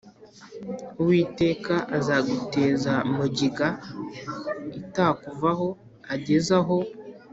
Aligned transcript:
Uwiteka 1.01 1.75
azaguteza 1.97 2.93
mugiga 3.15 3.67
itakuvaho 4.81 5.67
ageze 6.13 6.51
aho 6.61 6.77